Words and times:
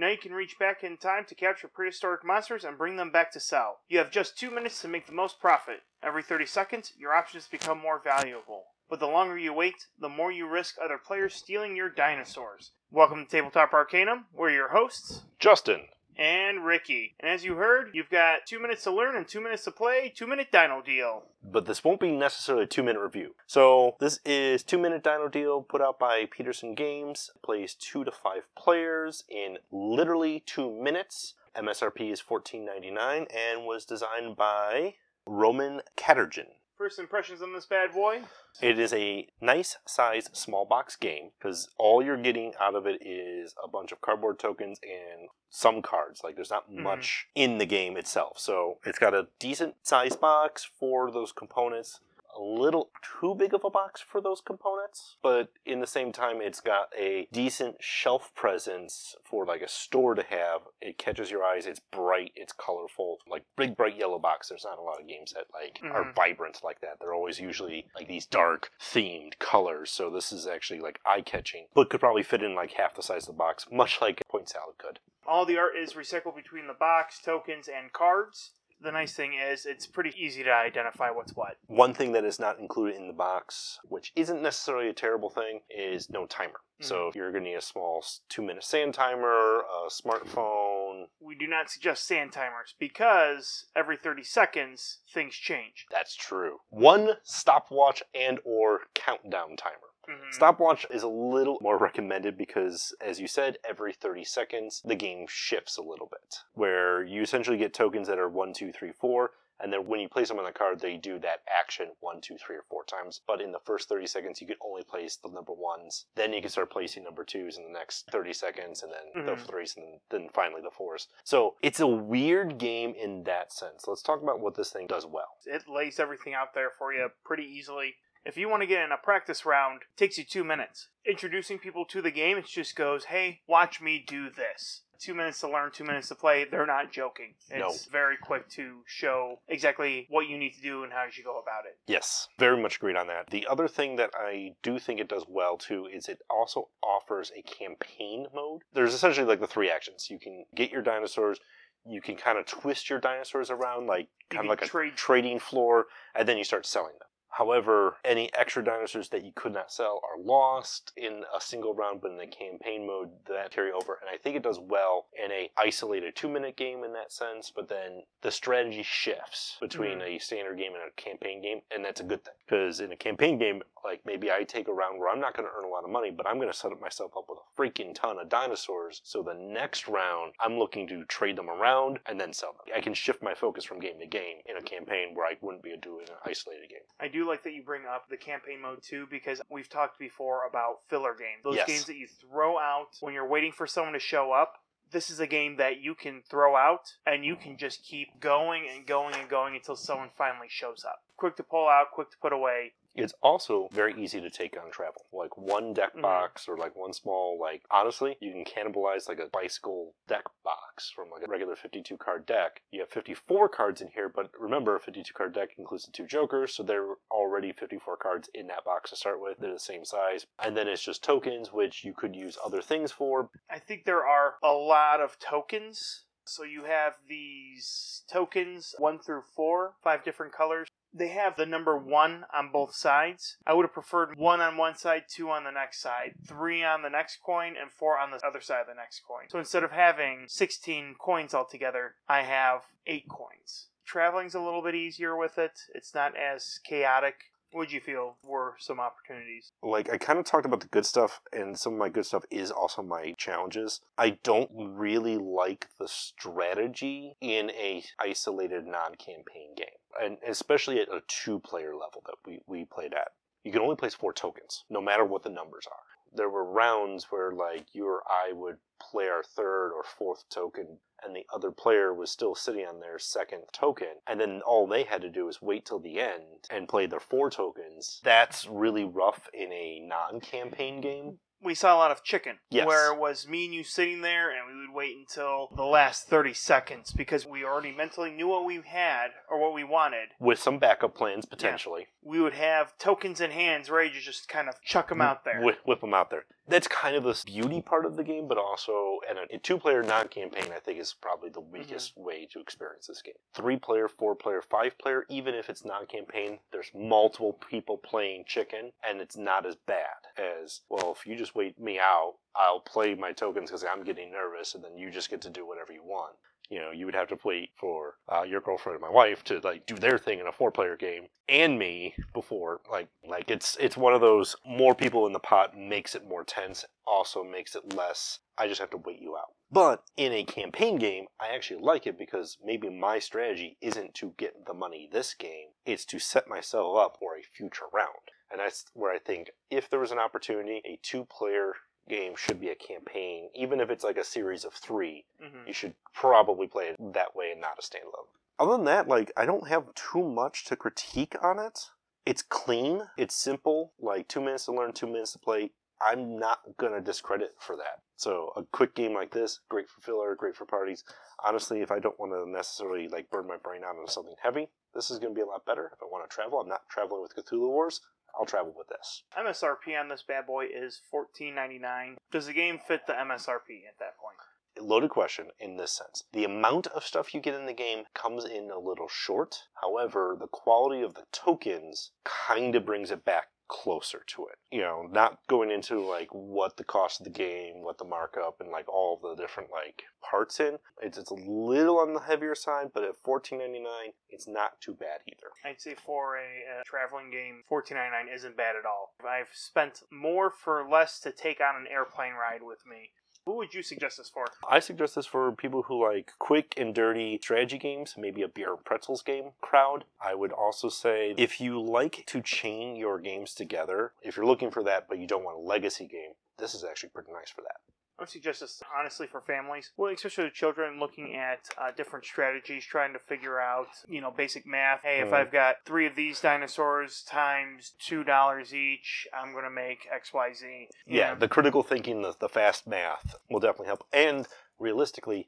Now 0.00 0.10
you 0.10 0.16
can 0.16 0.32
reach 0.32 0.60
back 0.60 0.84
in 0.84 0.96
time 0.96 1.24
to 1.24 1.34
capture 1.34 1.66
prehistoric 1.66 2.24
monsters 2.24 2.62
and 2.62 2.78
bring 2.78 2.94
them 2.94 3.10
back 3.10 3.32
to 3.32 3.40
sell. 3.40 3.80
You 3.88 3.98
have 3.98 4.12
just 4.12 4.38
two 4.38 4.48
minutes 4.48 4.80
to 4.82 4.88
make 4.88 5.06
the 5.06 5.12
most 5.12 5.40
profit. 5.40 5.80
Every 6.04 6.22
30 6.22 6.46
seconds, 6.46 6.92
your 6.96 7.12
options 7.12 7.48
become 7.48 7.78
more 7.80 8.00
valuable. 8.00 8.66
But 8.88 9.00
the 9.00 9.08
longer 9.08 9.36
you 9.36 9.52
wait, 9.52 9.88
the 9.98 10.08
more 10.08 10.30
you 10.30 10.48
risk 10.48 10.76
other 10.80 10.98
players 11.04 11.34
stealing 11.34 11.74
your 11.74 11.90
dinosaurs. 11.90 12.70
Welcome 12.92 13.24
to 13.24 13.28
Tabletop 13.28 13.72
Arcanum. 13.72 14.26
We're 14.32 14.50
your 14.50 14.68
hosts, 14.68 15.24
Justin! 15.40 15.88
And 16.18 16.64
Ricky. 16.64 17.14
And 17.20 17.30
as 17.30 17.44
you 17.44 17.54
heard, 17.54 17.90
you've 17.94 18.10
got 18.10 18.46
two 18.46 18.58
minutes 18.60 18.82
to 18.84 18.90
learn 18.90 19.16
and 19.16 19.26
two 19.26 19.40
minutes 19.40 19.64
to 19.64 19.70
play. 19.70 20.12
Two 20.14 20.26
minute 20.26 20.48
dino 20.52 20.82
deal. 20.82 21.22
but 21.42 21.66
this 21.66 21.84
won't 21.84 22.00
be 22.00 22.10
necessarily 22.10 22.64
a 22.64 22.66
two 22.66 22.82
minute 22.82 23.00
review. 23.00 23.34
So 23.46 23.96
this 24.00 24.20
is 24.24 24.62
two 24.62 24.78
minute 24.78 25.02
Dino 25.04 25.28
Deal 25.28 25.62
put 25.62 25.80
out 25.80 25.98
by 25.98 26.26
Peterson 26.30 26.74
Games. 26.74 27.30
Plays 27.42 27.74
two 27.74 28.04
to 28.04 28.10
five 28.10 28.42
players 28.56 29.24
in 29.28 29.58
literally 29.70 30.42
two 30.44 30.70
minutes. 30.70 31.34
MSRP 31.56 32.12
is 32.12 32.20
fourteen 32.20 32.64
ninety 32.64 32.90
nine 32.90 33.26
and 33.34 33.64
was 33.64 33.84
designed 33.84 34.36
by 34.36 34.94
Roman 35.26 35.80
Katergin. 35.96 36.46
First 36.78 37.00
impressions 37.00 37.42
on 37.42 37.52
this 37.52 37.66
bad 37.66 37.92
boy? 37.92 38.20
It 38.62 38.78
is 38.78 38.92
a 38.92 39.26
nice 39.40 39.78
size 39.84 40.30
small 40.32 40.64
box 40.64 40.94
game 40.94 41.30
because 41.36 41.68
all 41.76 42.04
you're 42.04 42.16
getting 42.16 42.52
out 42.60 42.76
of 42.76 42.86
it 42.86 43.04
is 43.04 43.52
a 43.62 43.66
bunch 43.66 43.90
of 43.90 44.00
cardboard 44.00 44.38
tokens 44.38 44.78
and 44.84 45.28
some 45.50 45.82
cards. 45.82 46.20
Like 46.22 46.36
there's 46.36 46.50
not 46.50 46.70
Mhm. 46.70 46.82
much 46.82 47.26
in 47.34 47.58
the 47.58 47.66
game 47.66 47.96
itself. 47.96 48.38
So 48.38 48.78
it's 48.86 48.98
got 49.00 49.12
a 49.12 49.26
decent 49.40 49.74
size 49.84 50.14
box 50.14 50.64
for 50.64 51.10
those 51.10 51.32
components. 51.32 51.98
A 52.38 52.42
little 52.42 52.90
too 53.20 53.34
big 53.34 53.52
of 53.52 53.64
a 53.64 53.70
box 53.70 54.00
for 54.00 54.20
those 54.20 54.40
components, 54.40 55.16
but 55.22 55.48
in 55.66 55.80
the 55.80 55.88
same 55.88 56.12
time, 56.12 56.40
it's 56.40 56.60
got 56.60 56.88
a 56.96 57.26
decent 57.32 57.76
shelf 57.80 58.32
presence 58.34 59.16
for 59.28 59.44
like 59.44 59.60
a 59.60 59.68
store 59.68 60.14
to 60.14 60.22
have. 60.22 60.60
It 60.80 60.98
catches 60.98 61.32
your 61.32 61.42
eyes. 61.42 61.66
It's 61.66 61.80
bright. 61.80 62.30
It's 62.36 62.52
colorful. 62.52 63.18
Like 63.28 63.42
big 63.56 63.76
bright 63.76 63.96
yellow 63.96 64.20
box. 64.20 64.48
There's 64.48 64.64
not 64.64 64.78
a 64.78 64.82
lot 64.82 65.00
of 65.00 65.08
games 65.08 65.32
that 65.32 65.46
like 65.52 65.80
are 65.92 66.04
Mhm. 66.04 66.14
vibrant 66.14 66.60
like 66.62 66.80
that. 66.80 67.00
They're 67.00 67.12
always 67.14 67.40
usually 67.40 67.88
like 67.96 68.06
these 68.06 68.26
dark 68.26 68.70
themed 68.80 69.38
colors. 69.40 69.90
So 69.90 70.08
this 70.08 70.30
is 70.32 70.46
actually 70.46 70.78
like 70.80 71.00
eye 71.04 71.22
catching, 71.22 71.66
but 71.74 71.90
could 71.90 71.98
probably 72.00 72.22
fit 72.22 72.42
in 72.44 72.54
like 72.54 72.74
half 72.74 72.94
the 72.94 73.02
size 73.02 73.24
of 73.28 73.34
the 73.34 73.38
box, 73.38 73.66
much 73.72 74.00
like 74.00 74.22
Point 74.28 74.48
Salad 74.48 74.78
could. 74.78 75.00
All 75.26 75.44
the 75.44 75.58
art 75.58 75.76
is 75.76 75.94
recycled 75.94 76.36
between 76.36 76.68
the 76.68 76.72
box, 76.74 77.20
tokens, 77.20 77.66
and 77.68 77.92
cards. 77.92 78.52
The 78.80 78.92
nice 78.92 79.12
thing 79.14 79.34
is, 79.34 79.66
it's 79.66 79.86
pretty 79.86 80.14
easy 80.16 80.44
to 80.44 80.52
identify 80.52 81.10
what's 81.10 81.34
what. 81.34 81.56
One 81.66 81.94
thing 81.94 82.12
that 82.12 82.24
is 82.24 82.38
not 82.38 82.58
included 82.58 82.96
in 82.96 83.08
the 83.08 83.12
box, 83.12 83.78
which 83.84 84.12
isn't 84.14 84.40
necessarily 84.42 84.88
a 84.88 84.92
terrible 84.92 85.30
thing, 85.30 85.60
is 85.68 86.08
no 86.08 86.26
timer. 86.26 86.60
So 86.80 86.94
mm-hmm. 86.94 87.08
if 87.08 87.16
you're 87.16 87.32
going 87.32 87.44
to 87.44 87.50
need 87.50 87.56
a 87.56 87.62
small 87.62 88.04
two 88.28 88.42
minute 88.42 88.62
sand 88.62 88.94
timer, 88.94 89.60
a 89.60 89.90
smartphone, 89.90 91.06
We 91.20 91.34
do 91.34 91.46
not 91.46 91.70
suggest 91.70 92.06
sand 92.06 92.32
timers 92.32 92.74
because 92.78 93.66
every 93.74 93.96
30 93.96 94.22
seconds 94.22 94.98
things 95.12 95.34
change. 95.34 95.86
that's 95.90 96.14
true. 96.14 96.58
One 96.70 97.14
stopwatch 97.24 98.02
and 98.14 98.38
or 98.44 98.82
countdown 98.94 99.56
timer. 99.56 99.90
Mhm. 100.08 100.32
Stopwatch 100.32 100.86
is 100.90 101.02
a 101.02 101.08
little 101.08 101.58
more 101.60 101.76
recommended 101.76 102.36
because, 102.38 102.94
as 103.00 103.20
you 103.20 103.28
said, 103.28 103.58
every 103.68 103.92
30 103.92 104.24
seconds 104.24 104.80
the 104.84 104.94
game 104.94 105.26
shifts 105.28 105.76
a 105.76 105.82
little 105.82 106.06
bit. 106.06 106.36
Where 106.54 107.02
you 107.02 107.22
essentially 107.22 107.58
get 107.58 107.74
tokens 107.74 108.08
that 108.08 108.18
are 108.18 108.28
1, 108.28 108.52
2, 108.52 108.72
3, 108.72 108.92
4, 108.92 109.32
and 109.60 109.72
then 109.72 109.86
when 109.86 109.98
you 110.00 110.08
place 110.08 110.28
them 110.28 110.38
on 110.38 110.44
the 110.44 110.52
card, 110.52 110.78
they 110.80 110.96
do 110.96 111.18
that 111.18 111.42
action 111.48 111.88
one, 112.00 112.20
two, 112.20 112.36
three, 112.38 112.56
or 112.56 112.62
4 112.70 112.84
times. 112.84 113.22
But 113.26 113.40
in 113.40 113.50
the 113.50 113.58
first 113.58 113.88
30 113.88 114.06
seconds, 114.06 114.40
you 114.40 114.46
can 114.46 114.56
only 114.60 114.84
place 114.84 115.16
the 115.16 115.28
number 115.28 115.52
ones. 115.52 116.06
Then 116.14 116.32
you 116.32 116.40
can 116.40 116.50
start 116.50 116.70
placing 116.70 117.02
number 117.02 117.24
twos 117.24 117.58
in 117.58 117.64
the 117.64 117.70
next 117.76 118.08
30 118.12 118.32
seconds, 118.32 118.84
and 118.84 118.92
then 118.92 119.26
the 119.26 119.32
Mhm. 119.32 119.46
threes, 119.46 119.76
and 119.76 120.00
then 120.10 120.28
finally 120.28 120.62
the 120.62 120.70
fours. 120.70 121.08
So 121.24 121.56
it's 121.60 121.80
a 121.80 121.88
weird 121.88 122.58
game 122.58 122.94
in 122.94 123.24
that 123.24 123.52
sense. 123.52 123.88
Let's 123.88 124.02
talk 124.02 124.22
about 124.22 124.38
what 124.38 124.54
this 124.54 124.72
thing 124.72 124.86
does 124.86 125.04
well. 125.04 125.36
It 125.44 125.66
lays 125.66 125.98
everything 125.98 126.34
out 126.34 126.54
there 126.54 126.70
for 126.70 126.92
you 126.92 127.10
pretty 127.24 127.44
easily. 127.44 127.96
If 128.28 128.36
you 128.36 128.50
want 128.50 128.60
to 128.60 128.66
get 128.66 128.84
in 128.84 128.92
a 128.92 128.98
practice 128.98 129.46
round, 129.46 129.80
it 129.80 129.96
takes 129.96 130.18
you 130.18 130.24
two 130.24 130.44
minutes. 130.44 130.88
Introducing 131.06 131.58
people 131.58 131.86
to 131.86 132.02
the 132.02 132.10
game, 132.10 132.36
it 132.36 132.44
just 132.44 132.76
goes, 132.76 133.06
hey, 133.06 133.40
watch 133.48 133.80
me 133.80 134.04
do 134.06 134.28
this. 134.28 134.82
Two 135.00 135.14
minutes 135.14 135.40
to 135.40 135.48
learn, 135.48 135.70
two 135.72 135.84
minutes 135.84 136.08
to 136.08 136.14
play. 136.14 136.44
They're 136.44 136.66
not 136.66 136.92
joking. 136.92 137.36
It's 137.48 137.86
very 137.86 138.18
quick 138.20 138.50
to 138.50 138.82
show 138.84 139.40
exactly 139.48 140.06
what 140.10 140.28
you 140.28 140.36
need 140.36 140.52
to 140.52 140.60
do 140.60 140.82
and 140.82 140.92
how 140.92 141.06
you 141.06 141.10
should 141.10 141.24
go 141.24 141.40
about 141.40 141.64
it. 141.64 141.78
Yes, 141.86 142.28
very 142.38 142.60
much 142.60 142.76
agreed 142.76 142.96
on 142.96 143.06
that. 143.06 143.30
The 143.30 143.46
other 143.46 143.66
thing 143.66 143.96
that 143.96 144.10
I 144.14 144.56
do 144.62 144.78
think 144.78 145.00
it 145.00 145.08
does 145.08 145.24
well 145.26 145.56
too 145.56 145.88
is 145.90 146.06
it 146.06 146.18
also 146.28 146.68
offers 146.82 147.32
a 147.34 147.40
campaign 147.40 148.26
mode. 148.34 148.60
There's 148.74 148.92
essentially 148.92 149.26
like 149.26 149.40
the 149.40 149.46
three 149.46 149.70
actions. 149.70 150.10
You 150.10 150.18
can 150.18 150.44
get 150.54 150.70
your 150.70 150.82
dinosaurs, 150.82 151.38
you 151.86 152.02
can 152.02 152.16
kind 152.16 152.36
of 152.36 152.44
twist 152.44 152.90
your 152.90 153.00
dinosaurs 153.00 153.48
around 153.48 153.86
like 153.86 154.08
kind 154.28 154.44
of 154.44 154.50
like 154.50 154.62
a 154.62 154.90
trading 154.96 155.38
floor, 155.38 155.86
and 156.14 156.28
then 156.28 156.36
you 156.36 156.44
start 156.44 156.66
selling 156.66 156.92
them. 156.98 157.08
However, 157.30 157.96
any 158.04 158.32
extra 158.34 158.64
dinosaurs 158.64 159.08
that 159.10 159.24
you 159.24 159.32
could 159.34 159.52
not 159.52 159.70
sell 159.70 160.00
are 160.02 160.20
lost 160.20 160.92
in 160.96 161.24
a 161.34 161.40
single 161.40 161.74
round, 161.74 162.00
but 162.00 162.10
in 162.10 162.16
the 162.16 162.26
campaign 162.26 162.86
mode, 162.86 163.10
that 163.28 163.50
carry 163.50 163.70
over. 163.70 163.98
And 164.00 164.10
I 164.12 164.16
think 164.16 164.36
it 164.36 164.42
does 164.42 164.58
well 164.58 165.06
in 165.22 165.30
a 165.30 165.50
isolated 165.56 166.16
two 166.16 166.28
minute 166.28 166.56
game 166.56 166.84
in 166.84 166.92
that 166.94 167.12
sense, 167.12 167.52
but 167.54 167.68
then 167.68 168.02
the 168.22 168.30
strategy 168.30 168.82
shifts 168.82 169.56
between 169.60 169.98
hmm. 169.98 170.06
a 170.06 170.18
standard 170.18 170.58
game 170.58 170.72
and 170.72 170.82
a 170.88 171.00
campaign 171.00 171.42
game, 171.42 171.60
and 171.74 171.84
that's 171.84 172.00
a 172.00 172.04
good 172.04 172.24
thing. 172.24 172.34
Because 172.46 172.80
in 172.80 172.92
a 172.92 172.96
campaign 172.96 173.38
game, 173.38 173.62
like 173.84 174.00
maybe 174.04 174.30
I 174.30 174.44
take 174.44 174.68
a 174.68 174.72
round 174.72 174.98
where 174.98 175.08
I'm 175.08 175.20
not 175.20 175.36
going 175.36 175.48
to 175.48 175.54
earn 175.56 175.64
a 175.64 175.68
lot 175.68 175.84
of 175.84 175.90
money, 175.90 176.10
but 176.10 176.26
I'm 176.26 176.36
going 176.36 176.50
to 176.50 176.56
set 176.56 176.72
up 176.72 176.80
myself 176.80 177.12
up 177.16 177.26
with 177.28 177.38
a 177.38 177.60
freaking 177.60 177.94
ton 177.94 178.18
of 178.18 178.28
dinosaurs. 178.28 179.00
So 179.04 179.22
the 179.22 179.34
next 179.34 179.88
round, 179.88 180.32
I'm 180.40 180.58
looking 180.58 180.86
to 180.88 181.04
trade 181.04 181.36
them 181.36 181.50
around 181.50 181.98
and 182.06 182.20
then 182.20 182.32
sell 182.32 182.52
them. 182.52 182.74
I 182.76 182.80
can 182.80 182.94
shift 182.94 183.22
my 183.22 183.34
focus 183.34 183.64
from 183.64 183.80
game 183.80 183.98
to 184.00 184.06
game 184.06 184.38
in 184.46 184.56
a 184.56 184.62
campaign 184.62 185.14
where 185.14 185.26
I 185.26 185.36
wouldn't 185.40 185.62
be 185.62 185.70
able 185.70 185.82
to 185.82 185.88
do 185.88 185.98
it 186.00 186.08
in 186.08 186.14
an 186.14 186.20
isolated 186.24 186.68
game. 186.68 186.80
I 187.00 187.08
do 187.08 187.17
like 187.26 187.42
that 187.44 187.52
you 187.54 187.62
bring 187.62 187.82
up 187.86 188.08
the 188.08 188.16
campaign 188.16 188.60
mode 188.60 188.82
too, 188.82 189.06
because 189.10 189.40
we've 189.50 189.68
talked 189.68 189.98
before 189.98 190.46
about 190.46 190.80
filler 190.88 191.14
games. 191.14 191.42
Those 191.44 191.56
Yes. 191.56 191.66
games 191.66 191.84
that 191.86 191.96
you 191.96 192.06
throw 192.06 192.58
out 192.58 192.96
when 193.00 193.14
you're 193.14 193.26
waiting 193.26 193.52
for 193.52 193.66
someone 193.66 193.94
to 193.94 193.98
show 194.00 194.32
up. 194.32 194.62
This 194.90 195.10
is 195.10 195.20
a 195.20 195.26
game 195.26 195.56
that 195.56 195.80
you 195.80 195.94
can 195.94 196.22
throw 196.22 196.56
out 196.56 196.94
and 197.04 197.24
you 197.24 197.36
can 197.36 197.58
just 197.58 197.84
keep 197.84 198.20
going 198.20 198.66
and 198.68 198.86
going 198.86 199.14
and 199.14 199.28
going 199.28 199.54
until 199.54 199.76
someone 199.76 200.08
finally 200.16 200.48
shows 200.48 200.84
up. 200.84 201.02
Quick 201.16 201.36
to 201.36 201.42
pull 201.42 201.68
out, 201.68 201.90
quick 201.92 202.10
to 202.10 202.16
put 202.18 202.32
away. 202.32 202.72
It's 202.94 203.14
also 203.22 203.68
very 203.70 203.94
easy 204.02 204.20
to 204.20 204.30
take 204.30 204.56
on 204.60 204.70
travel. 204.72 205.06
Like 205.12 205.36
one 205.36 205.72
deck 205.72 205.94
Mhm. 205.94 206.02
box 206.02 206.48
or 206.48 206.56
like 206.56 206.74
one 206.74 206.92
small, 206.92 207.38
like 207.38 207.64
honestly, 207.70 208.16
you 208.20 208.32
can 208.32 208.44
cannibalize 208.44 209.08
like 209.08 209.20
a 209.20 209.26
bicycle 209.26 209.94
deck 210.08 210.24
box 210.42 210.90
from 210.90 211.08
like 211.10 211.22
a 211.22 211.30
regular 211.30 211.54
52 211.54 211.96
card 211.96 212.26
deck. 212.26 212.62
You 212.70 212.80
have 212.80 212.90
54 212.90 213.48
cards 213.48 213.80
in 213.80 213.88
here, 213.88 214.08
but 214.08 214.30
remember, 214.38 214.74
a 214.74 214.80
52 214.80 215.12
card 215.14 215.32
deck 215.32 215.50
includes 215.58 215.86
the 215.86 215.92
two 215.92 216.06
jokers, 216.06 216.54
so 216.54 216.62
there 216.62 216.82
are 216.90 216.98
already 217.10 217.52
54 217.52 217.96
cards 217.96 218.28
in 218.34 218.48
that 218.48 218.64
box 218.64 218.90
to 218.90 218.96
start 218.96 219.20
with. 219.20 219.38
They're 219.38 219.52
the 219.52 219.58
same 219.60 219.84
size. 219.84 220.26
And 220.38 220.56
then 220.56 220.66
it's 220.66 220.82
just 220.82 221.04
tokens, 221.04 221.52
which 221.52 221.84
you 221.84 221.94
could 221.94 222.16
use 222.16 222.36
other 222.44 222.62
things 222.62 222.90
for. 222.90 223.30
I 223.48 223.58
think 223.60 223.84
there 223.84 224.04
are 224.06 224.38
a 224.42 224.52
lot 224.52 225.00
of 225.00 225.18
tokens. 225.18 226.04
So 226.24 226.42
you 226.44 226.64
have 226.64 226.98
these 227.08 228.04
tokens, 228.10 228.74
one 228.78 228.98
through 228.98 229.22
four, 229.22 229.76
five 229.82 230.04
different 230.04 230.32
colors. 230.32 230.68
They 230.92 231.08
have 231.08 231.36
the 231.36 231.46
number 231.46 231.76
one 231.76 232.24
on 232.34 232.50
both 232.50 232.74
sides. 232.74 233.36
I 233.46 233.52
would 233.52 233.64
have 233.64 233.72
preferred 233.72 234.16
one 234.16 234.40
on 234.40 234.56
one 234.56 234.76
side, 234.76 235.04
two 235.08 235.30
on 235.30 235.44
the 235.44 235.50
next 235.50 235.80
side, 235.80 236.14
three 236.26 236.64
on 236.64 236.82
the 236.82 236.90
next 236.90 237.18
coin, 237.22 237.54
and 237.60 237.70
four 237.70 237.98
on 237.98 238.10
the 238.10 238.24
other 238.26 238.40
side 238.40 238.62
of 238.62 238.66
the 238.66 238.74
next 238.74 239.02
coin. 239.06 239.28
So 239.28 239.38
instead 239.38 239.64
of 239.64 239.72
having 239.72 240.24
16 240.28 240.96
coins 240.98 241.34
altogether, 241.34 241.94
I 242.08 242.22
have 242.22 242.62
eight 242.86 243.08
coins. 243.08 243.68
Traveling's 243.84 244.34
a 244.34 244.40
little 244.40 244.62
bit 244.62 244.74
easier 244.74 245.16
with 245.16 245.38
it, 245.38 245.60
it's 245.74 245.94
not 245.94 246.12
as 246.16 246.58
chaotic. 246.64 247.30
Would 247.54 247.72
you 247.72 247.80
feel 247.80 248.16
were 248.22 248.54
some 248.58 248.78
opportunities? 248.78 249.52
like 249.62 249.90
I 249.90 249.96
kind 249.98 250.18
of 250.18 250.24
talked 250.24 250.46
about 250.46 250.60
the 250.60 250.68
good 250.68 250.86
stuff, 250.86 251.20
and 251.32 251.58
some 251.58 251.74
of 251.74 251.78
my 251.78 251.88
good 251.88 252.06
stuff 252.06 252.24
is 252.30 252.50
also 252.50 252.82
my 252.82 253.14
challenges. 253.16 253.80
I 253.96 254.18
don't 254.22 254.50
really 254.54 255.16
like 255.16 255.68
the 255.78 255.88
strategy 255.88 257.16
in 257.20 257.50
a 257.50 257.82
isolated 258.00 258.66
non-campaign 258.66 259.54
game, 259.56 259.66
and 260.00 260.18
especially 260.26 260.80
at 260.80 260.88
a 260.88 261.02
two-player 261.08 261.72
level 261.74 262.02
that 262.06 262.16
we 262.26 262.40
we 262.46 262.64
played 262.64 262.92
at. 262.92 263.12
You 263.44 263.52
can 263.52 263.62
only 263.62 263.76
place 263.76 263.94
four 263.94 264.12
tokens, 264.12 264.64
no 264.68 264.80
matter 264.80 265.04
what 265.04 265.22
the 265.22 265.30
numbers 265.30 265.66
are. 265.66 265.97
There 266.14 266.30
were 266.30 266.44
rounds 266.44 267.06
where 267.10 267.32
like 267.32 267.66
you 267.72 267.86
or 267.86 268.02
I 268.08 268.32
would 268.32 268.56
play 268.80 269.08
our 269.08 269.22
third 269.22 269.72
or 269.72 269.84
fourth 269.84 270.24
token 270.30 270.78
and 271.04 271.14
the 271.14 271.26
other 271.32 271.50
player 271.50 271.92
was 271.92 272.10
still 272.10 272.34
sitting 272.34 272.64
on 272.64 272.80
their 272.80 272.98
second 272.98 273.42
token 273.52 274.00
and 274.06 274.20
then 274.20 274.40
all 274.46 274.66
they 274.66 274.84
had 274.84 275.02
to 275.02 275.10
do 275.10 275.26
was 275.26 275.42
wait 275.42 275.66
till 275.66 275.80
the 275.80 276.00
end 276.00 276.48
and 276.50 276.68
play 276.68 276.86
their 276.86 277.00
four 277.00 277.30
tokens 277.30 278.00
that's 278.04 278.46
really 278.46 278.84
rough 278.84 279.28
in 279.32 279.52
a 279.52 279.80
non-campaign 279.80 280.80
game 280.80 281.18
we 281.42 281.54
saw 281.54 281.74
a 281.74 281.78
lot 281.78 281.90
of 281.90 282.02
chicken. 282.02 282.38
Yes. 282.50 282.66
Where 282.66 282.92
it 282.92 282.98
was 282.98 283.28
me 283.28 283.44
and 283.44 283.54
you 283.54 283.62
sitting 283.62 284.02
there, 284.02 284.30
and 284.30 284.40
we 284.48 284.60
would 284.60 284.74
wait 284.74 284.96
until 284.96 285.50
the 285.54 285.64
last 285.64 286.08
30 286.08 286.34
seconds 286.34 286.92
because 286.92 287.26
we 287.26 287.44
already 287.44 287.72
mentally 287.72 288.10
knew 288.10 288.28
what 288.28 288.44
we 288.44 288.60
had 288.66 289.08
or 289.30 289.40
what 289.40 289.54
we 289.54 289.64
wanted. 289.64 290.08
with 290.18 290.38
some 290.38 290.58
backup 290.58 290.94
plans 290.94 291.24
potentially 291.24 291.86
We 292.08 292.20
would 292.20 292.32
have 292.32 292.78
tokens 292.78 293.20
in 293.20 293.30
hands 293.30 293.68
ready 293.68 293.90
to 293.90 294.00
just 294.00 294.30
kind 294.30 294.48
of 294.48 294.62
chuck 294.62 294.88
them 294.88 295.02
out 295.02 295.26
there. 295.26 295.42
Whip, 295.42 295.58
whip 295.66 295.82
them 295.82 295.92
out 295.92 296.08
there. 296.08 296.24
That's 296.48 296.66
kind 296.66 296.96
of 296.96 297.04
the 297.04 297.22
beauty 297.26 297.60
part 297.60 297.84
of 297.84 297.96
the 297.96 298.02
game, 298.02 298.26
but 298.26 298.38
also, 298.38 299.00
and 299.06 299.18
a, 299.18 299.34
a 299.34 299.38
two-player 299.38 299.82
non-campaign, 299.82 300.50
I 300.50 300.58
think, 300.58 300.80
is 300.80 300.94
probably 300.98 301.28
the 301.28 301.42
mm-hmm. 301.42 301.58
weakest 301.58 301.98
way 301.98 302.26
to 302.32 302.40
experience 302.40 302.86
this 302.86 303.02
game. 303.02 303.12
Three-player, 303.34 303.88
four-player, 303.88 304.40
five-player, 304.40 305.04
even 305.10 305.34
if 305.34 305.50
it's 305.50 305.66
non-campaign, 305.66 306.38
there's 306.50 306.70
multiple 306.74 307.38
people 307.50 307.76
playing 307.76 308.24
chicken, 308.26 308.72
and 308.88 309.02
it's 309.02 309.18
not 309.18 309.44
as 309.44 309.56
bad 309.56 310.08
as 310.16 310.62
well. 310.70 310.96
If 310.98 311.06
you 311.06 311.14
just 311.14 311.34
wait 311.34 311.60
me 311.60 311.78
out, 311.78 312.14
I'll 312.34 312.60
play 312.60 312.94
my 312.94 313.12
tokens 313.12 313.50
because 313.50 313.64
I'm 313.64 313.84
getting 313.84 314.12
nervous, 314.12 314.54
and 314.54 314.64
then 314.64 314.78
you 314.78 314.90
just 314.90 315.10
get 315.10 315.20
to 315.22 315.30
do 315.30 315.46
whatever 315.46 315.74
you 315.74 315.82
want. 315.84 316.14
You 316.50 316.60
know, 316.60 316.70
you 316.70 316.86
would 316.86 316.94
have 316.94 317.08
to 317.08 317.18
wait 317.24 317.50
for 317.56 317.94
uh, 318.08 318.22
your 318.22 318.40
girlfriend 318.40 318.76
and 318.76 318.82
my 318.82 318.90
wife 318.90 319.22
to 319.24 319.40
like 319.40 319.66
do 319.66 319.74
their 319.74 319.98
thing 319.98 320.18
in 320.18 320.26
a 320.26 320.32
four-player 320.32 320.76
game, 320.76 321.08
and 321.28 321.58
me 321.58 321.94
before 322.14 322.60
like 322.70 322.88
like 323.06 323.30
it's 323.30 323.56
it's 323.60 323.76
one 323.76 323.92
of 323.92 324.00
those 324.00 324.34
more 324.46 324.74
people 324.74 325.06
in 325.06 325.12
the 325.12 325.18
pot 325.18 325.56
makes 325.56 325.94
it 325.94 326.08
more 326.08 326.24
tense 326.24 326.64
also 326.86 327.22
makes 327.22 327.54
it 327.54 327.74
less 327.74 328.20
i 328.38 328.48
just 328.48 328.60
have 328.60 328.70
to 328.70 328.78
wait 328.78 329.00
you 329.00 329.16
out. 329.16 329.34
But 329.50 329.82
in 329.96 330.12
a 330.12 330.24
campaign 330.24 330.76
game 330.76 331.06
i 331.20 331.28
actually 331.34 331.60
like 331.60 331.86
it 331.86 331.98
because 331.98 332.38
maybe 332.42 332.70
my 332.70 332.98
strategy 332.98 333.58
isn't 333.60 333.94
to 333.94 334.14
get 334.16 334.46
the 334.46 334.54
money 334.54 334.88
this 334.90 335.14
game 335.14 335.48
it's 335.66 335.84
to 335.86 335.98
set 335.98 336.28
myself 336.28 336.78
up 336.78 336.96
for 336.98 337.16
a 337.16 337.22
future 337.22 337.66
round. 337.72 338.10
And 338.30 338.40
that's 338.40 338.64
where 338.72 338.94
i 338.94 338.98
think 338.98 339.30
if 339.50 339.68
there 339.68 339.80
was 339.80 339.92
an 339.92 339.98
opportunity 339.98 340.62
a 340.64 340.78
two 340.82 341.04
player 341.04 341.52
game 341.88 342.14
should 342.16 342.40
be 342.40 342.50
a 342.50 342.54
campaign 342.54 343.30
even 343.34 343.60
if 343.60 343.70
it's 343.70 343.84
like 343.84 343.96
a 343.96 344.04
series 344.04 344.44
of 344.44 344.52
three 344.54 345.06
Mhm. 345.20 345.46
you 345.46 345.52
should 345.52 345.74
probably 345.94 346.46
play 346.46 346.68
it 346.68 346.76
that 346.94 347.14
way 347.16 347.32
and 347.32 347.40
not 347.40 347.58
a 347.58 347.62
standalone. 347.62 348.08
Other 348.38 348.52
than 348.52 348.64
that, 348.64 348.86
like 348.88 349.10
I 349.16 349.26
don't 349.26 349.48
have 349.48 349.74
too 349.74 350.02
much 350.04 350.44
to 350.46 350.56
critique 350.56 351.16
on 351.22 351.38
it. 351.38 351.70
It's 352.06 352.22
clean, 352.22 352.88
it's 352.96 353.14
simple, 353.14 353.72
like 353.78 354.08
two 354.08 354.20
minutes 354.20 354.44
to 354.46 354.52
learn, 354.52 354.72
two 354.72 354.86
minutes 354.86 355.12
to 355.12 355.18
play. 355.18 355.52
I'm 355.80 356.18
not 356.18 356.56
gonna 356.56 356.80
discredit 356.80 357.34
for 357.38 357.56
that. 357.56 357.82
So 357.96 358.32
a 358.36 358.44
quick 358.44 358.74
game 358.74 358.94
like 358.94 359.10
this, 359.12 359.40
great 359.48 359.68
for 359.68 359.80
filler, 359.80 360.14
great 360.14 360.36
for 360.36 360.44
parties. 360.46 360.84
Honestly, 361.24 361.60
if 361.62 361.70
I 361.70 361.78
don't 361.80 361.98
want 361.98 362.12
to 362.12 362.28
necessarily 362.28 362.88
like 362.88 363.10
burn 363.10 363.26
my 363.26 363.36
brain 363.36 363.64
out 363.64 363.76
on 363.76 363.86
something 363.88 364.16
heavy, 364.22 364.50
this 364.74 364.90
is 364.90 364.98
gonna 364.98 365.14
be 365.14 365.20
a 365.20 365.26
lot 365.26 365.44
better. 365.44 365.70
If 365.72 365.82
I 365.82 365.86
want 365.86 366.08
to 366.08 366.14
travel, 366.14 366.40
I'm 366.40 366.48
not 366.48 366.68
traveling 366.68 367.02
with 367.02 367.14
Cthulhu 367.16 367.48
Wars. 367.48 367.80
I'll 368.18 368.26
travel 368.26 368.54
with 368.56 368.68
this. 368.68 369.02
MSRP 369.16 369.78
on 369.78 369.88
this 369.88 370.02
bad 370.02 370.26
boy 370.26 370.46
is 370.46 370.80
$14.99. 370.92 371.96
Does 372.10 372.26
the 372.26 372.32
game 372.32 372.58
fit 372.58 372.86
the 372.86 372.94
MSRP 372.94 373.66
at 373.68 373.78
that 373.78 373.96
point? 373.98 374.18
loaded 374.60 374.90
question 374.90 375.28
in 375.38 375.56
this 375.56 375.72
sense. 375.72 376.04
The 376.12 376.24
amount 376.24 376.66
of 376.68 376.84
stuff 376.84 377.14
you 377.14 377.20
get 377.20 377.34
in 377.34 377.46
the 377.46 377.52
game 377.52 377.84
comes 377.94 378.24
in 378.24 378.50
a 378.50 378.58
little 378.58 378.88
short. 378.88 379.44
However, 379.62 380.16
the 380.18 380.26
quality 380.26 380.82
of 380.82 380.94
the 380.94 381.04
tokens 381.12 381.92
kind 382.04 382.54
of 382.54 382.66
brings 382.66 382.90
it 382.90 383.04
back 383.04 383.28
closer 383.48 384.02
to 384.06 384.26
it. 384.26 384.38
You 384.50 384.60
know, 384.60 384.88
not 384.90 385.18
going 385.28 385.50
into 385.50 385.80
like 385.80 386.08
what 386.12 386.56
the 386.56 386.64
cost 386.64 387.00
of 387.00 387.04
the 387.04 387.10
game, 387.10 387.62
what 387.62 387.78
the 387.78 387.84
markup, 387.84 388.40
and 388.40 388.50
like 388.50 388.68
all 388.68 388.98
the 389.02 389.14
different 389.14 389.50
like 389.50 389.82
parts 390.08 390.40
in. 390.40 390.58
It's 390.82 390.98
it's 390.98 391.10
a 391.10 391.14
little 391.14 391.78
on 391.78 391.94
the 391.94 392.00
heavier 392.00 392.34
side, 392.34 392.68
but 392.72 392.84
at 392.84 392.96
fourteen 392.96 393.40
ninety 393.40 393.60
nine, 393.60 393.92
it's 394.10 394.28
not 394.28 394.60
too 394.60 394.74
bad 394.74 395.00
either. 395.06 395.28
I'd 395.44 395.60
say 395.60 395.74
for 395.74 396.16
a, 396.16 396.60
uh 396.60 396.62
traveling 396.64 397.10
game, 397.10 397.42
$14.99 397.50 398.14
isn't 398.14 398.36
bad 398.36 398.54
at 398.56 398.66
all. 398.66 398.94
I've 399.08 399.32
spent 399.32 399.82
more 399.90 400.30
for 400.30 400.68
less 400.68 401.00
to 401.00 401.12
take 401.12 401.40
on 401.40 401.60
an 401.60 401.66
airplane 401.70 402.12
ride 402.12 402.42
with 402.42 402.66
me. 402.66 402.90
Who 403.28 403.34
would 403.34 403.52
you 403.52 403.62
suggest 403.62 403.98
this 403.98 404.08
for? 404.08 404.24
I 404.48 404.58
suggest 404.58 404.94
this 404.94 405.04
for 405.04 405.30
people 405.32 405.64
who 405.64 405.86
like 405.86 406.14
quick 406.18 406.54
and 406.56 406.74
dirty 406.74 407.18
strategy 407.22 407.58
games, 407.58 407.94
maybe 407.98 408.22
a 408.22 408.28
beer 408.28 408.54
and 408.54 408.64
pretzels 408.64 409.02
game 409.02 409.32
crowd. 409.42 409.84
I 410.02 410.14
would 410.14 410.32
also 410.32 410.70
say 410.70 411.12
if 411.18 411.38
you 411.38 411.60
like 411.60 412.04
to 412.06 412.22
chain 412.22 412.74
your 412.74 412.98
games 412.98 413.34
together, 413.34 413.92
if 414.00 414.16
you're 414.16 414.24
looking 414.24 414.50
for 414.50 414.62
that 414.62 414.88
but 414.88 414.96
you 414.96 415.06
don't 415.06 415.24
want 415.24 415.36
a 415.36 415.40
legacy 415.40 415.86
game, 415.86 416.12
this 416.38 416.54
is 416.54 416.64
actually 416.64 416.88
pretty 416.88 417.12
nice 417.12 417.28
for 417.28 417.42
that. 417.42 417.60
I 417.98 418.02
would 418.02 418.08
suggest 418.10 418.40
this 418.40 418.62
honestly 418.78 419.08
for 419.08 419.20
families, 419.20 419.72
well, 419.76 419.92
especially 419.92 420.24
with 420.24 420.34
children 420.34 420.78
looking 420.78 421.16
at 421.16 421.48
uh, 421.60 421.72
different 421.76 422.04
strategies, 422.04 422.64
trying 422.64 422.92
to 422.92 423.00
figure 423.00 423.40
out, 423.40 423.66
you 423.88 424.00
know, 424.00 424.12
basic 424.12 424.46
math. 424.46 424.82
Hey, 424.84 425.00
if. 425.00 425.12
I've 425.12 425.32
got 425.32 425.56
three 425.66 425.84
of 425.84 425.96
these 425.96 426.20
dinosaurs 426.20 427.02
times 427.02 427.72
two 427.80 428.04
dollars 428.04 428.54
each, 428.54 429.08
I'm 429.12 429.34
gonna 429.34 429.50
make 429.50 429.88
X, 429.92 430.14
Y, 430.14 430.32
Z. 430.32 430.68
Yeah, 430.86 431.14
the 431.14 431.26
critical 431.26 431.64
thinking, 431.64 432.02
the, 432.02 432.14
the 432.20 432.28
fast 432.28 432.68
math 432.68 433.16
will 433.28 433.40
definitely 433.40 433.66
help. 433.66 433.84
And 433.92 434.28
realistically, 434.60 435.26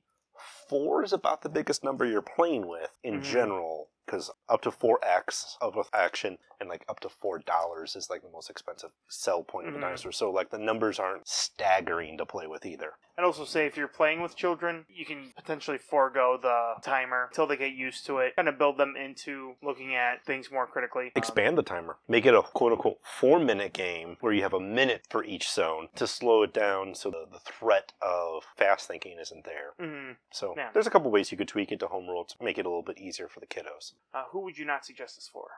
four 0.69 1.03
is 1.03 1.13
about 1.13 1.43
the 1.43 1.49
biggest 1.49 1.83
number 1.83 2.05
you're 2.07 2.23
playing 2.23 2.69
with 2.69 2.91
in 3.03 3.21
Mhm. 3.21 3.25
general, 3.25 3.89
because 4.07 4.31
up 4.51 4.61
to 4.63 4.71
4x 4.71 5.57
of 5.61 5.79
action 5.95 6.37
and 6.61 6.69
like 6.69 6.85
up 6.89 7.01
to 7.01 7.09
$4 7.09 7.97
is 7.97 8.11
like 8.11 8.21
the 8.23 8.29
most 8.29 8.51
expensive 8.51 8.91
sell 9.09 9.43
point 9.43 9.69
of 9.69 9.75
Mhm. 9.75 9.79
a 9.79 9.81
dinosaur. 9.81 10.13
So 10.13 10.31
like 10.31 10.51
the 10.51 10.59
numbers 10.59 10.99
aren't 10.99 11.27
staggering 11.27 12.19
to 12.19 12.27
play 12.27 12.47
with 12.47 12.67
either. 12.67 12.95
I'd 13.17 13.25
also 13.25 13.45
say 13.45 13.67
if 13.67 13.77
you're 13.77 13.89
playing 13.89 14.23
with 14.23 14.35
children, 14.37 14.87
you 14.89 15.05
can 15.05 15.33
potentially 15.37 15.77
forego 15.79 16.39
the 16.41 16.75
timer 16.83 17.25
until 17.29 17.47
they 17.47 17.57
get 17.57 17.73
used 17.73 18.07
to 18.07 18.19
it. 18.19 18.35
Kind 18.37 18.49
of 18.49 18.59
build 18.59 18.79
them 18.79 18.95
into 18.97 19.57
looking 19.63 19.95
at 19.95 20.25
things 20.25 20.51
more 20.51 20.67
critically. 20.67 21.07
Um, 21.07 21.13
Expand 21.17 21.59
the 21.59 21.63
timer. 21.63 21.99
Make 22.09 22.25
it 22.27 22.35
a 22.35 22.43
quote 22.43 22.73
unquote 22.73 22.99
four 23.05 23.39
minute 23.39 23.73
game 23.75 24.17
where 24.21 24.33
you 24.33 24.43
have 24.43 24.55
a 24.55 24.61
minute 24.61 25.07
for 25.11 25.23
each 25.25 25.49
zone 25.51 25.89
to 25.97 26.07
slow 26.07 26.43
it 26.43 26.53
down 26.55 26.95
so 26.95 27.11
the, 27.11 27.27
the 27.31 27.39
threat 27.41 27.93
of 28.01 28.45
fast 28.57 28.89
thinking 28.89 29.19
isn't 29.19 29.45
there. 29.45 29.73
Mhm. 29.79 30.17
So 30.31 30.55
Yeah. 30.57 30.71
there's 30.73 30.87
a 30.87 30.91
couple 30.91 31.11
ways 31.11 31.31
you 31.31 31.39
could 31.39 31.49
tweak 31.49 31.73
it 31.73 31.81
to 31.81 31.89
home 31.89 32.09
rule 32.09 32.25
to 32.25 32.37
make 32.43 32.59
it 32.59 32.65
a 32.67 32.69
little 32.69 32.83
bit 32.83 32.99
easier 32.99 33.29
for 33.29 33.41
the 33.41 33.47
kiddos. 33.47 33.93
Uh, 34.15 34.25
who 34.31 34.40
would 34.43 34.59
you 34.59 34.65
not 34.65 34.85
suggest 34.85 35.17
this 35.17 35.29
for? 35.33 35.49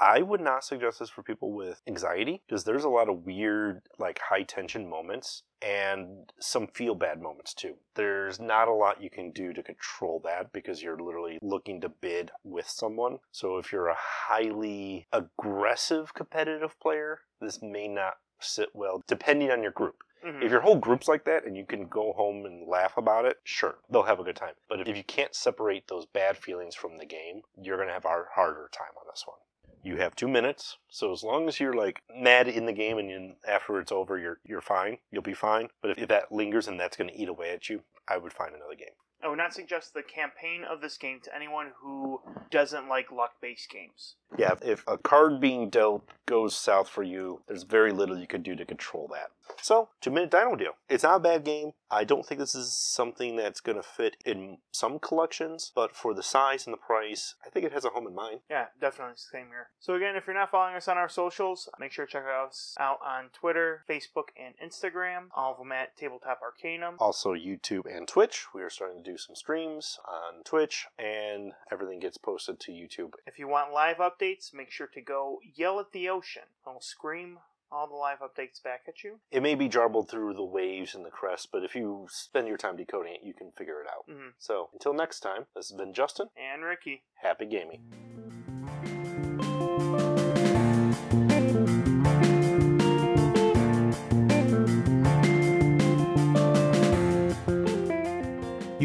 I 0.00 0.22
would 0.22 0.40
not 0.40 0.64
suggest 0.64 0.98
this 0.98 1.10
for 1.10 1.22
people 1.22 1.52
with 1.52 1.82
anxiety 1.86 2.42
because 2.46 2.64
there's 2.64 2.84
a 2.84 2.88
lot 2.88 3.08
of 3.08 3.24
weird, 3.24 3.82
like 3.98 4.18
high 4.18 4.42
tension 4.42 4.88
moments 4.88 5.42
and 5.62 6.32
some 6.40 6.66
feel 6.66 6.94
bad 6.94 7.20
moments 7.20 7.54
too. 7.54 7.74
There's 7.94 8.40
not 8.40 8.68
a 8.68 8.72
lot 8.72 9.02
you 9.02 9.10
can 9.10 9.30
do 9.30 9.52
to 9.52 9.62
control 9.62 10.20
that 10.24 10.52
because 10.52 10.82
you're 10.82 10.98
literally 10.98 11.38
looking 11.42 11.80
to 11.82 11.88
bid 11.88 12.30
with 12.42 12.68
someone. 12.68 13.18
So 13.30 13.58
if 13.58 13.72
you're 13.72 13.88
a 13.88 13.96
highly 13.98 15.06
aggressive 15.12 16.12
competitive 16.14 16.78
player, 16.80 17.20
this 17.40 17.60
may 17.62 17.88
not 17.88 18.14
sit 18.40 18.70
well 18.74 19.02
depending 19.06 19.50
on 19.50 19.62
your 19.62 19.72
group. 19.72 20.02
Mhm. 20.24 20.42
If 20.42 20.50
your 20.50 20.60
whole 20.62 20.76
group's 20.76 21.06
like 21.06 21.24
that 21.24 21.44
and 21.44 21.56
you 21.56 21.66
can 21.66 21.86
go 21.86 22.12
home 22.14 22.46
and 22.46 22.66
laugh 22.66 22.96
about 22.96 23.26
it, 23.26 23.40
sure, 23.44 23.78
they'll 23.90 24.04
have 24.04 24.20
a 24.20 24.24
good 24.24 24.36
time. 24.36 24.54
But 24.68 24.88
if 24.88 24.96
you 24.96 25.04
can't 25.04 25.34
separate 25.34 25.88
those 25.88 26.06
bad 26.06 26.38
feelings 26.38 26.74
from 26.74 26.96
the 26.96 27.04
game, 27.04 27.42
you're 27.60 27.76
going 27.76 27.88
to 27.88 27.94
have 27.94 28.06
a 28.06 28.24
harder 28.34 28.70
time 28.72 28.96
on 28.96 29.06
this 29.10 29.24
one. 29.26 29.38
You 29.82 29.96
have 29.96 30.16
two 30.16 30.28
minutes, 30.28 30.78
so 30.88 31.12
as 31.12 31.22
long 31.22 31.46
as 31.46 31.60
you're 31.60 31.74
like 31.74 32.00
mad 32.08 32.48
in 32.48 32.64
the 32.64 32.72
game 32.72 32.96
and 32.96 33.10
you, 33.10 33.34
after 33.46 33.78
it's 33.78 33.92
over, 33.92 34.16
you're 34.16 34.40
you're 34.42 34.62
fine. 34.62 34.96
You'll 35.10 35.20
be 35.22 35.34
fine. 35.34 35.68
But 35.82 35.90
if, 35.90 35.98
if 35.98 36.08
that 36.08 36.32
lingers 36.32 36.68
and 36.68 36.80
that's 36.80 36.96
going 36.96 37.10
to 37.10 37.16
eat 37.16 37.28
away 37.28 37.50
at 37.50 37.68
you, 37.68 37.82
I 38.08 38.16
would 38.16 38.32
find 38.32 38.54
another 38.54 38.76
game. 38.76 38.94
I 39.24 39.28
would 39.28 39.38
not 39.38 39.54
suggest 39.54 39.94
the 39.94 40.02
campaign 40.02 40.64
of 40.64 40.82
this 40.82 40.98
game 40.98 41.18
to 41.24 41.34
anyone 41.34 41.68
who 41.80 42.20
doesn't 42.50 42.88
like 42.88 43.10
luck-based 43.10 43.70
games. 43.70 44.16
Yeah, 44.36 44.54
if 44.62 44.84
a 44.86 44.98
card 44.98 45.40
being 45.40 45.70
dealt 45.70 46.06
goes 46.26 46.56
south 46.56 46.88
for 46.88 47.02
you, 47.02 47.40
there's 47.46 47.62
very 47.62 47.92
little 47.92 48.18
you 48.18 48.26
could 48.26 48.42
do 48.42 48.54
to 48.56 48.64
control 48.66 49.08
that. 49.12 49.30
So, 49.62 49.90
two 50.00 50.10
minute 50.10 50.30
dino 50.30 50.56
deal. 50.56 50.72
It's 50.88 51.04
not 51.04 51.16
a 51.16 51.20
bad 51.20 51.44
game. 51.44 51.72
I 51.90 52.04
don't 52.04 52.26
think 52.26 52.40
this 52.40 52.54
is 52.54 52.72
something 52.72 53.36
that's 53.36 53.60
going 53.60 53.76
to 53.76 53.82
fit 53.82 54.16
in 54.24 54.58
some 54.72 54.98
collections, 54.98 55.70
but 55.74 55.94
for 55.94 56.12
the 56.12 56.22
size 56.22 56.66
and 56.66 56.72
the 56.72 56.78
price, 56.78 57.36
I 57.46 57.50
think 57.50 57.64
it 57.64 57.72
has 57.72 57.84
a 57.84 57.90
home 57.90 58.06
in 58.06 58.14
mine. 58.14 58.40
Yeah, 58.50 58.66
definitely 58.80 59.14
same 59.16 59.46
here. 59.48 59.68
So 59.78 59.94
again, 59.94 60.16
if 60.16 60.26
you're 60.26 60.34
not 60.34 60.50
following 60.50 60.74
us 60.74 60.88
on 60.88 60.98
our 60.98 61.08
socials, 61.08 61.68
make 61.78 61.92
sure 61.92 62.06
to 62.06 62.12
check 62.12 62.24
us 62.24 62.74
out 62.80 62.98
on 63.04 63.26
Twitter, 63.32 63.84
Facebook, 63.88 64.30
and 64.36 64.54
Instagram. 64.58 65.26
All 65.36 65.52
of 65.52 65.58
them 65.58 65.72
at 65.72 65.96
Tabletop 65.96 66.40
Arcanum. 66.42 66.96
Also, 66.98 67.34
YouTube 67.34 67.84
and 67.86 68.08
Twitch. 68.08 68.46
We 68.54 68.62
are 68.62 68.70
starting 68.70 69.04
to 69.04 69.10
do 69.10 69.13
some 69.18 69.34
streams 69.36 69.98
on 70.08 70.42
Twitch, 70.44 70.86
and 70.98 71.52
everything 71.70 72.00
gets 72.00 72.16
posted 72.18 72.60
to 72.60 72.72
YouTube. 72.72 73.12
If 73.26 73.38
you 73.38 73.48
want 73.48 73.72
live 73.72 73.96
updates, 73.98 74.52
make 74.54 74.70
sure 74.70 74.86
to 74.88 75.00
go 75.00 75.38
yell 75.54 75.80
at 75.80 75.92
the 75.92 76.08
ocean. 76.08 76.44
I'll 76.66 76.80
scream 76.80 77.38
all 77.72 77.86
the 77.88 77.94
live 77.94 78.18
updates 78.20 78.62
back 78.62 78.82
at 78.86 79.02
you. 79.02 79.18
It 79.32 79.42
may 79.42 79.54
be 79.56 79.68
jarbled 79.68 80.08
through 80.08 80.34
the 80.34 80.44
waves 80.44 80.94
and 80.94 81.04
the 81.04 81.10
crest, 81.10 81.48
but 81.52 81.64
if 81.64 81.74
you 81.74 82.06
spend 82.10 82.46
your 82.46 82.56
time 82.58 82.76
decoding 82.76 83.14
it, 83.14 83.24
you 83.26 83.34
can 83.34 83.50
figure 83.50 83.80
it 83.80 83.88
out. 83.88 84.04
hmm 84.06 84.28
So, 84.38 84.68
until 84.72 84.94
next 84.94 85.20
time, 85.20 85.46
this 85.56 85.70
has 85.70 85.76
been 85.76 85.92
Justin. 85.92 86.28
And 86.36 86.62
Ricky. 86.62 87.02
Happy 87.22 87.46
gaming. 87.46 88.23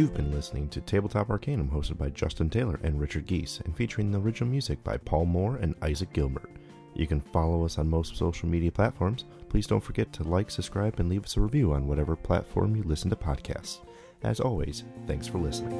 You've 0.09 0.17
been 0.17 0.31
listening 0.31 0.69
to 0.69 0.81
Tabletop 0.81 1.29
Arcanum, 1.29 1.69
hosted 1.69 1.99
by 1.99 2.09
Justin 2.09 2.49
Taylor 2.49 2.79
and 2.81 2.99
Richard 2.99 3.27
Geese, 3.27 3.59
and 3.63 3.77
featuring 3.77 4.09
the 4.09 4.19
original 4.19 4.49
music 4.49 4.83
by 4.83 4.97
Paul 4.97 5.25
Moore 5.25 5.57
and 5.57 5.75
Isaac 5.83 6.11
Gilbert. 6.13 6.49
You 6.95 7.05
can 7.05 7.21
follow 7.21 7.63
us 7.63 7.77
on 7.77 7.87
most 7.87 8.17
social 8.17 8.49
media 8.49 8.71
platforms. 8.71 9.25
Please 9.49 9.67
don't 9.67 9.83
forget 9.83 10.11
to 10.13 10.23
like, 10.23 10.49
subscribe, 10.49 10.99
and 10.99 11.09
leave 11.09 11.25
us 11.25 11.37
a 11.37 11.41
review 11.41 11.73
on 11.73 11.85
whatever 11.85 12.15
platform 12.15 12.75
you 12.75 12.81
listen 12.81 13.11
to 13.11 13.15
podcasts. 13.15 13.81
As 14.23 14.39
always, 14.39 14.83
thanks 15.05 15.27
for 15.27 15.37
listening. 15.37 15.77